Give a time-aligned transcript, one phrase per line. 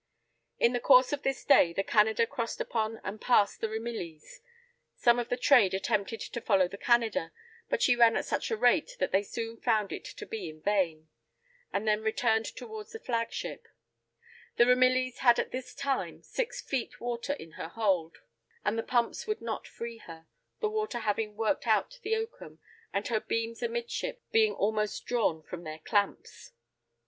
[0.57, 4.41] In the course of this day the Canada crossed upon and passed the Ramillies;
[4.95, 7.31] some of the trade attempted to follow the Canada,
[7.69, 10.59] but she ran at such a rate that they soon found it to be in
[10.59, 11.07] vain,
[11.71, 13.67] and then returned towards the flag ship;
[14.55, 18.17] the Ramillies had at this time six feet water in her hold,
[18.65, 20.25] and the pumps would not free her,
[20.61, 22.57] the water having worked out the oakum,
[22.91, 26.53] and her beams amid ship being almost drawn from their clamps.